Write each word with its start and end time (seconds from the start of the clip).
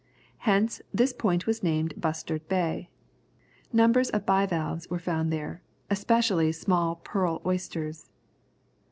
Hence, 0.49 0.81
this 0.91 1.13
point 1.13 1.45
was 1.45 1.61
named 1.61 1.93
Bustard 1.95 2.47
Bay. 2.49 2.89
Numbers 3.71 4.09
of 4.09 4.25
bivalves 4.25 4.89
were 4.89 4.97
found 4.97 5.31
there, 5.31 5.61
especially 5.91 6.51
small 6.53 6.95
pearl 6.95 7.39
oysters. 7.45 8.09